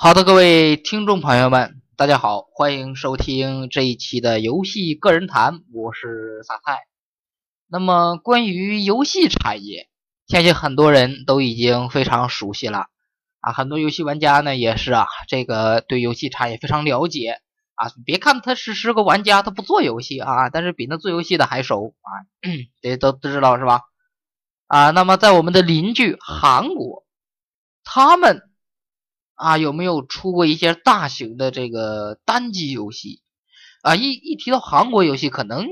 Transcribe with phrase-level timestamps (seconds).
[0.00, 6.86] 好的，各位听众朋友们，大家好，欢迎收听这一期的游戏个人谈，我是撒菜。
[7.66, 9.88] 那么关于游戏产业，
[10.28, 12.86] 相信很多人都已经非常熟悉了
[13.40, 17.40] 啊，很多游戏玩家呢也是啊，这个对游戏产业非常了解
[17.74, 17.90] 啊。
[18.06, 22.08] 别看他是是个玩家，他不做游戏啊，但是比那做游戏的还熟啊，
[22.82, 23.80] 这都都知道是吧？
[24.68, 27.04] 啊，那么在我们的邻居韩国，
[27.82, 28.47] 他们。
[29.38, 33.22] 啊，有没有出过一些大型的这个单机游戏？
[33.82, 35.68] 啊，一一提到韩国游戏，可能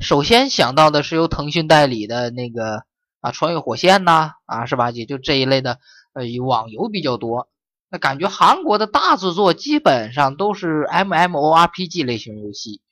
[0.00, 2.82] 首先想到的是由腾讯代理的那个
[3.20, 4.90] 啊《穿越火线》呐，啊是吧？
[4.90, 5.78] 也就这一类的
[6.12, 7.48] 呃网游比较多。
[7.88, 12.82] 那感觉韩国的大制作基本上都是 MMORPG 类型游戏，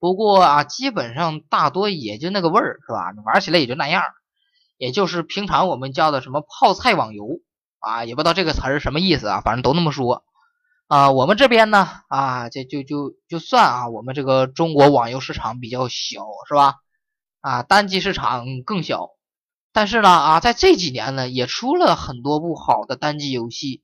[0.00, 3.12] 不过啊，基本上大多也就那个味儿，是吧？
[3.24, 4.02] 玩起来也就那样，
[4.78, 7.40] 也就是平常我们叫的什么泡菜网游。
[7.80, 10.22] 啊，也不知道这个词儿什么意思啊，反正都那么说。
[10.86, 16.76] 啊，我们这边呢，啊，这就就就算啊，我们这个中国网游市场比较小，是吧？
[17.40, 19.10] 啊，单机市场更小。
[19.72, 23.82] 但是呢，啊，在这几年呢，也出了很多部好的单机游戏。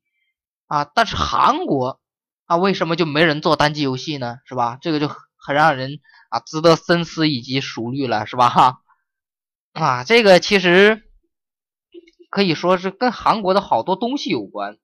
[0.67, 2.01] 啊，但是韩国
[2.47, 4.39] 啊，为什么就没人做单机游戏呢？
[4.45, 4.79] 是吧？
[4.81, 8.49] 这个就很让人啊值得深思以及熟虑了，是吧？
[8.49, 8.81] 哈，
[9.73, 11.06] 啊，这个其实。
[12.37, 14.77] 可以说是跟韩国的好多东西有关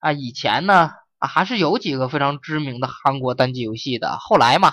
[0.00, 0.10] 啊。
[0.10, 4.18] 以前呢啊，还是有几个非常知名的韩国单机游戏的。
[4.18, 4.72] 后来嘛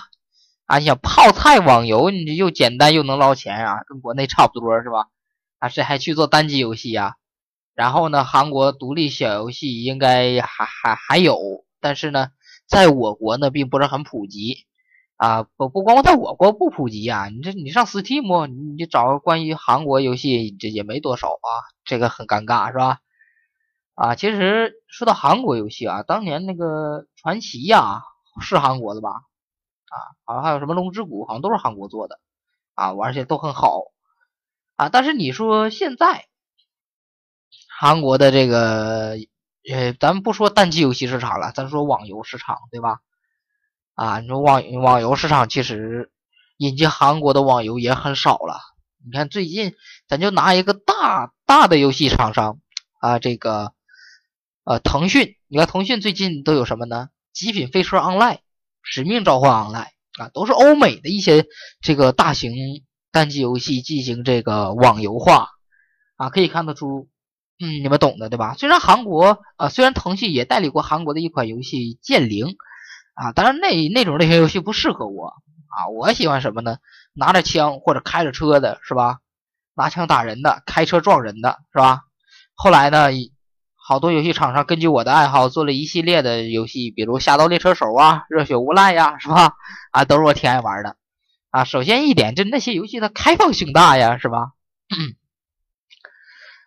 [0.66, 5.06] 啊，你想泡菜网游，你这又简单又能捞钱啊，跟国内差不多是吧？
[5.60, 7.14] 啊，谁还去做单机游戏呀？
[7.76, 11.38] 然后呢，韩国独立小游戏应该还还还有，
[11.80, 12.30] 但是呢，
[12.66, 14.66] 在我国呢并不是很普及。
[15.18, 21.48] 啊，不不光在我国不普及啊，你这你上 Steam，你你找关于韩国游戏，这也没多少啊，
[21.84, 23.00] 这个很尴尬是吧？
[23.94, 28.02] 啊，其实说到韩国游戏啊，当年那个传奇呀，
[28.40, 29.10] 是韩国的吧？
[29.10, 32.20] 啊，好像还有什么龙之谷，好像都是韩国做的
[32.74, 33.86] 啊，玩起来都很好
[34.76, 34.88] 啊。
[34.88, 36.26] 但是你说现在
[37.68, 39.16] 韩国的这个，
[39.68, 43.00] 呃，咱们不说单机游戏市场了，咱说网游市场，对吧？
[43.98, 46.12] 啊，你说网网游市场其实
[46.56, 48.60] 引进韩国的网游也很少了。
[49.04, 49.74] 你看最近，
[50.06, 52.60] 咱就拿一个大大的游戏厂商
[53.00, 53.72] 啊，这个
[54.62, 57.08] 呃腾讯，你看腾讯最近都有什么呢？
[57.32, 58.38] 极品飞车 Online、
[58.84, 61.46] 使命召唤 Online 啊，都是欧美的一些
[61.80, 62.52] 这个大型
[63.10, 65.48] 单机游戏进行这个网游化
[66.14, 67.08] 啊，可以看得出，
[67.58, 68.54] 嗯，你们懂的对吧？
[68.54, 72.46] 虽然韩国啊，虽然腾讯也代理过韩国的一款游戏《剑灵》。
[73.20, 76.78] 啊，当然那那种类型游戏不适合我啊，我喜欢什么呢？
[77.14, 79.18] 拿着枪或者开着车的是吧？
[79.74, 82.02] 拿枪打人的，开车撞人的是吧？
[82.54, 83.08] 后来呢，
[83.74, 89.54] 好多游戏厂商根据我的爱好做了一系列的游戏，比如《侠盗猎车手》啊，《热血无赖》呀，是吧？
[89.90, 90.96] 啊，都是我挺爱玩的
[91.50, 91.64] 啊。
[91.64, 94.52] 首先一点，就那些游戏的开放性大呀，是吧？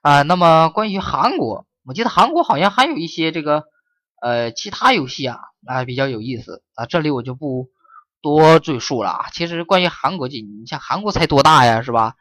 [0.01, 3.63] 啊，那么关于韩国，我记得韩国好像还有一些这个
[4.21, 5.39] 呃其他游戏啊。
[5.67, 7.69] 啊，比较有意思啊，这里我就不
[8.19, 9.25] 多赘述了。
[9.31, 12.15] 其实关于韩国，你你像韩国才多大呀，是吧？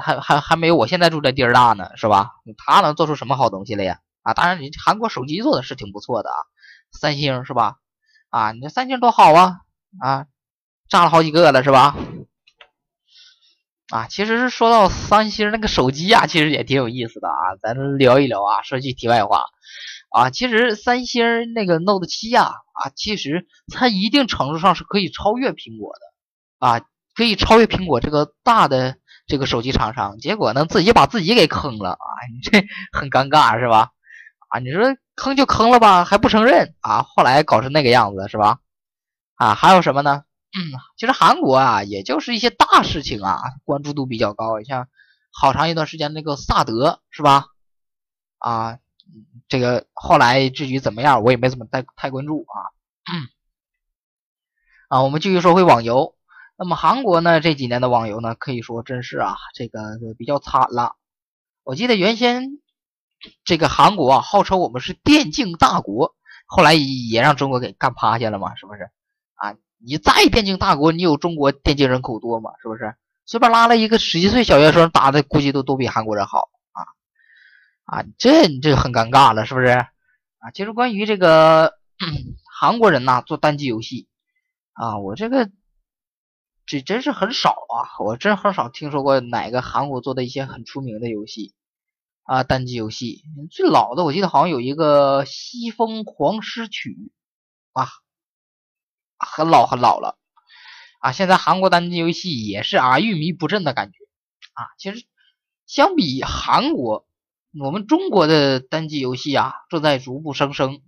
[0.00, 2.32] 还还还没有我现在住的地儿大呢，是吧？
[2.56, 4.00] 他能做出什么好东西来呀？
[4.22, 6.36] 啊，当然，你韩国手机做的是挺不错的啊，
[6.90, 7.76] 三星是吧？
[8.28, 9.58] 啊，你这三星多好啊
[10.00, 10.26] 啊，
[10.88, 11.94] 炸了好几个了是吧？
[13.90, 18.62] 啊，其实是说到三星那个手机啊，其实也挺有意思的啊，咱聊一聊啊。
[18.62, 19.44] 说句题外话。
[20.14, 26.80] 啊，其实三星那个 Note 七呀，啊，其实它一定程度上是可以超越苹果的，啊，
[27.16, 30.18] 可以超越苹果这个大的这个手机厂商。
[30.18, 33.90] 结果呢，自己把自己给坑了啊，你这很尴尬是吧？
[34.50, 37.02] 啊，你说坑就坑了吧，还不承认啊？
[37.02, 38.60] 后来搞成那个样子是吧？
[39.34, 40.22] 啊，还有什么呢？
[40.56, 44.86] 嗯，其实韩国啊，也就是一些大事情啊，关注度比较高，像
[45.32, 47.46] 好长一段时间那个萨德是吧？
[48.38, 48.78] 啊。
[49.48, 52.56] 这个后来至于怎么样，我也没怎么太太关注啊。
[54.88, 56.14] 啊，我们继续说回网游。
[56.56, 59.80] 那么韩国呢这几年的网游呢，可以说真是啊，这个
[60.16, 60.94] 比较惨了。
[61.64, 62.58] 我记得原先
[63.44, 66.14] 这个韩国啊，号称我们是电竞大国，
[66.46, 68.84] 后来也让中国给干趴下了嘛，是不是？
[69.34, 72.52] 啊，你再电竞大国，你有中国电竞人口多吗？
[72.62, 72.94] 是不是？
[73.26, 76.50] 随便拉了一个十几岁小学生打的，估计都都比韩国人好。
[77.84, 79.68] 啊，这你这很尴尬了，是不是？
[79.68, 81.74] 啊，其实关于这个
[82.60, 84.08] 韩国人呐做单机游戏
[84.72, 85.50] 啊，我这个
[86.66, 91.54] 这真是很少啊，我真很少听说过哪个韩国做的一些很出名的游戏
[92.24, 97.12] 啊单机游戏，最老的我记得好像有一个《西风狂诗曲》
[97.80, 97.88] 啊，
[99.18, 100.18] 很老很老了
[101.00, 101.12] 啊。
[101.12, 103.98] 现在韩国单机游戏也是啊玉迷不振的感觉
[104.54, 104.68] 啊。
[104.78, 105.06] 其实
[105.66, 107.06] 相比韩国，
[107.60, 110.80] 我们中国的单机游戏啊正在逐步升升。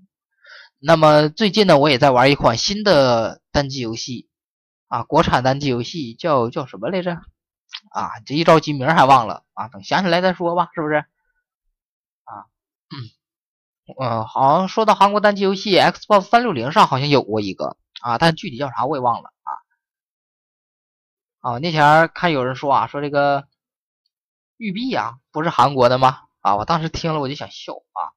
[0.78, 4.28] 那么最近呢，我也在玩一款新的单机游戏
[4.88, 7.12] 啊，国产单机游戏叫叫什么来着？
[7.90, 10.96] 啊，这一着急名还忘了啊，等想起来再说吧，是不是？
[12.24, 12.46] 啊，
[14.00, 19.32] 嗯，好像说到韩国单机游戏，Xbox 三六零上好像有过一个啊，但具体叫啥我也忘了
[21.40, 21.52] 啊。
[21.52, 23.46] 啊，那前看有人说啊，说这个
[24.56, 26.25] 育碧啊，不是韩国的吗？
[26.46, 28.14] 啊，我当时听了我就想笑啊。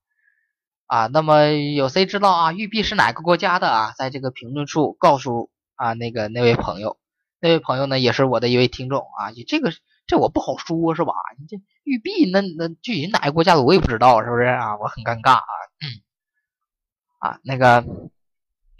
[0.86, 2.54] 啊，那么有谁知道啊？
[2.54, 3.94] 玉璧是哪个国家的啊？
[3.98, 7.00] 在这个评论处告诉啊那个那位朋友，
[7.40, 9.32] 那位朋友呢也是我的一位听众啊。
[9.34, 9.74] 你这个
[10.06, 11.14] 这我不好说，是吧？
[11.40, 14.78] 你这玉璧那那具体哪个国家的我也不知道，是不是啊？
[14.78, 15.44] 我很尴尬啊。
[17.18, 17.84] 啊，那个，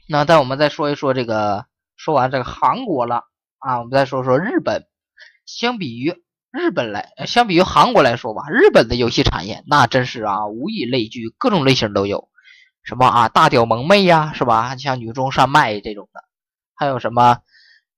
[0.08, 1.66] 那在我们再说一说这个，
[1.96, 3.24] 说完这个韩国了
[3.58, 4.86] 啊，我们再说说日本，
[5.48, 6.24] 相比于。
[6.52, 12.28] 日本来，相比于韩国来说吧，日本的游戏产业那真是啊，无以类聚，各种类型都有。
[12.84, 14.76] 什么啊，大屌萌妹呀，是吧？
[14.76, 16.24] 像女中山脉这种的，
[16.74, 17.38] 还有什么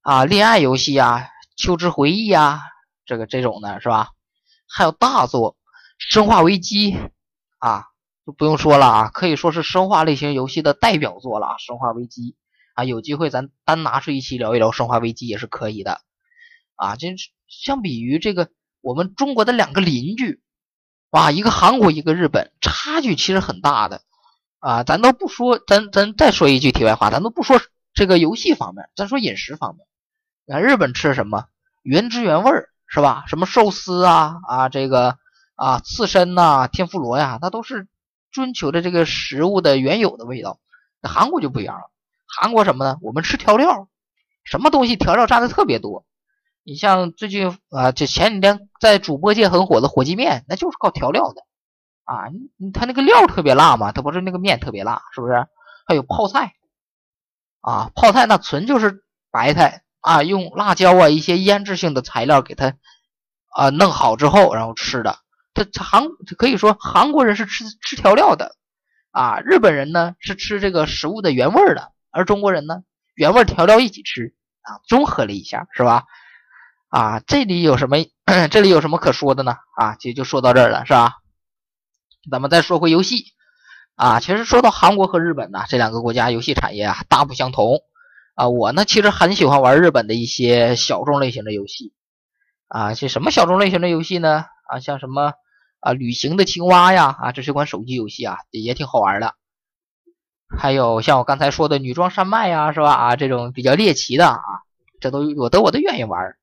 [0.02, 2.62] 啊，恋爱游戏啊，秋之回忆呀，
[3.06, 4.10] 这个这种的是吧？
[4.68, 5.56] 还有大作，
[5.98, 6.98] 生化危机
[7.58, 7.86] 啊，
[8.26, 11.56] 就不用说了啊，可以说是生化类型游戏的代表作了。
[11.58, 12.36] 生化危机
[12.76, 16.02] 啊，有机会咱单拿出一期聊一聊生化危机也是可以的
[16.76, 17.30] 啊，真是。
[17.52, 18.50] 相比于这个，
[18.80, 20.42] 我们中国的两个邻居，
[21.10, 24.02] 哇，一个韩国，一个日本，差距其实很大的
[24.60, 24.84] 啊。
[24.84, 27.60] 咱都不说，咱咱再说一句题外话，咱都不说
[27.94, 29.86] 这个游戏方面，咱说饮食方面。
[30.46, 31.46] 你看日本吃什么，
[31.84, 33.26] 原汁原味儿是吧？
[33.28, 35.18] 什么寿司啊啊，这个
[35.56, 37.88] 啊刺身呐，天妇罗呀，那都是
[38.32, 40.60] 追求的这个食物的原有的味道。
[41.02, 41.92] 那韩国就不一样了，
[42.26, 42.98] 韩国什么呢？
[43.02, 43.90] 我们吃调料，
[44.46, 46.06] 什么东西调料加的特别多。
[46.64, 51.42] 你像最近啊，这前几天在主播界很火的火鸡面，那就是靠调料的
[52.04, 52.28] 啊。
[52.58, 55.48] 你他那个料特别辣嘛，他不是那个面特别辣，是不是？
[55.88, 56.54] 还有泡菜
[57.62, 62.76] 啊，泡菜那纯就是白菜啊，用辣椒啊一些腌制性的材料给它
[63.50, 65.18] 啊弄好之后，然后吃的。
[65.54, 66.08] 他他韩
[66.38, 68.56] 可以说韩国人是吃吃调料的
[69.10, 72.84] 啊，日本人呢是吃这个食物的原味的，而中国人呢
[73.16, 76.06] 原味调料一起吃啊，综合了一下，是吧？
[76.92, 77.96] 啊，这里有什么？
[78.52, 79.56] 这里有什么可说的呢？
[79.78, 81.14] 啊，其实就说到这儿了，是吧？
[82.30, 83.28] 咱们再说回游戏
[83.96, 87.82] 啊，其实说到韩国和日本呢，这两个国家游戏产业啊大不相同
[88.36, 88.50] 啊。
[88.50, 91.94] 我呢其实很喜欢玩日本的一些小众类型的游戏
[92.68, 94.46] 啊，些什么小众类型的游戏呢？
[94.68, 95.32] 啊，像什么
[95.80, 99.36] 啊旅行的青蛙呀啊，这是一款手机游戏啊，也挺好玩的。
[100.60, 102.92] 还有像我刚才说的女装山脉呀，是吧？
[102.92, 104.42] 啊，这种比较猎奇的啊，
[105.00, 106.36] 这都我都我都愿意玩。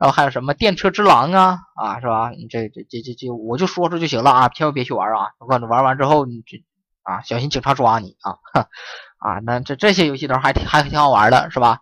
[0.00, 2.30] 然后还有什么电车之狼啊啊是吧？
[2.30, 5.32] 你这这这这这我就说说就行了啊，千万别去玩啊！
[5.38, 6.64] 我告诉你，玩完之后你这
[7.02, 8.38] 啊小心警察抓你啊！
[9.20, 11.80] 啊，那这这些游戏都还挺还挺好玩的，是吧？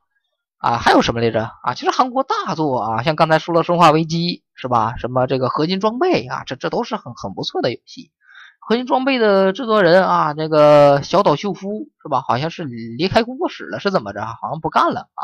[0.58, 1.48] 啊，还有什么来着？
[1.62, 4.96] 啊，其实韩国大作啊，像刚才说了《生化危机》是吧？
[4.98, 8.10] 什么这个合金装备啊，这这都是很很不错的游戏。
[8.58, 12.20] 合金装备的制作人啊，那个小岛秀夫是吧？
[12.26, 14.26] 好像是离开工作室了，是怎么着？
[14.26, 15.22] 好像不干了啊。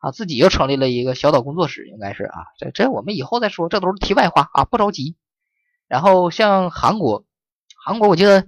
[0.00, 5.14] 啊，自己又成立了一个小岛工作室，应该是啊，这这我们以后再说，这都是题外话啊，不着急。
[5.88, 7.26] 然后像韩国，
[7.84, 8.46] 韩国我记得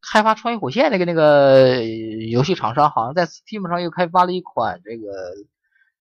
[0.00, 5.08] 开发《穿越火线》那个那个游戏厂商，好像在 Steam 上又开发了一款这个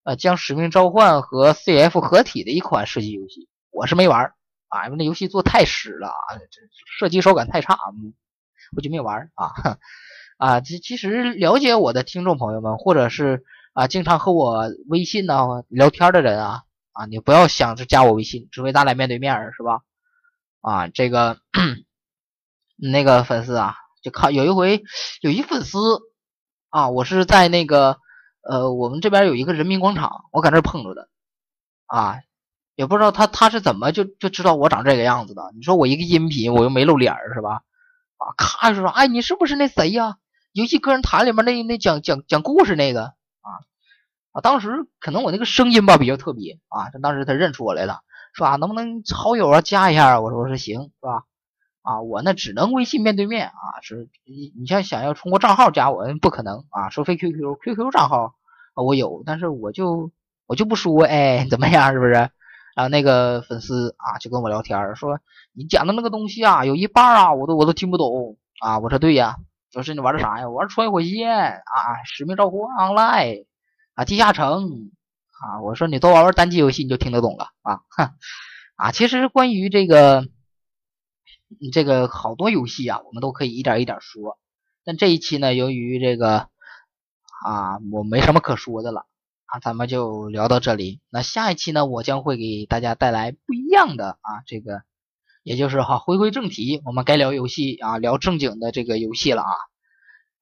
[0.03, 4.33] 呃将《使命召唤》和 CF 合体的一款射击游戏，我是没玩
[4.67, 6.61] 啊，因为那游戏做太屎了啊，这
[6.99, 7.75] 射击手感太差，
[8.75, 9.49] 我就没玩啊
[10.37, 10.61] 啊。
[10.61, 13.43] 其其实了解我的听众朋友们，或者是。
[13.73, 19.81] 啊，经常和我微信呢聊天的人啊啊，你不要想着加我微信，除非咱俩面对面，是吧？
[20.59, 21.37] 啊，这个
[22.75, 24.83] 那个粉丝啊，就看有一回
[25.21, 25.79] 有一粉丝
[26.69, 27.97] 啊，我是在那个
[28.41, 31.07] 呃，我们这边有一个人民广场，我搁那碰着的
[31.85, 32.17] 啊，
[32.75, 35.43] 也不知道他他是怎么就就知道我长这个样子的。
[35.55, 37.61] 你说我一个音频，我又没露脸是吧？
[38.17, 40.17] 啊，咔就说，哎，你是不是那谁呀？
[40.51, 43.13] 游戏个人谈里面那那讲讲讲故事那个？
[44.31, 44.41] 啊！
[44.41, 48.01] 当时可能我那个声音吧比较特别啊，这当时他认出我来了，
[48.33, 50.19] 说啊能不能好友啊加一下啊？
[50.21, 51.23] 我说我说行，是吧？
[51.83, 58.35] 啊，我那只能微信面对面啊，是你你像想要通过账号加我，不可能啊，除非 QQ，QQ 账号
[58.75, 60.11] 啊我有，但是我就
[60.47, 61.91] 我就不说，哎，怎么样？
[61.93, 62.29] 是不是？
[62.73, 65.19] 然后那个粉丝啊就跟我聊天说
[65.51, 69.35] ：“你讲的那个东西啊，有一半啊我都我都听不懂啊。”我说：“对呀，
[69.73, 70.47] 说是你玩的啥呀？
[70.47, 73.45] 玩穿越火线啊，使命召唤 Online
[74.05, 74.91] 地下城
[75.41, 78.13] 啊。”我说：“你多玩玩单机游戏，你就听得懂了啊。”哼
[78.75, 80.27] 啊，其实关于这个
[81.71, 84.37] 这个好多游戏啊，我们都可以一点一点说。
[84.83, 86.49] 但这一期呢，由于这个
[87.45, 89.05] 啊，我没什么可说的了。
[89.45, 91.01] 啊，咱们就聊到这里。
[91.09, 94.83] 那下一期呢，我将会给大家带来不一样的啊，这个，
[95.43, 99.51] 也就是哈，回归正题，我们该聊游戏啊，聊正经的这个游戏了啊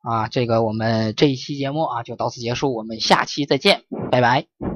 [0.01, 4.68] 啊，这个我们这一期节目啊就到此结束，我们下期再见，拜拜。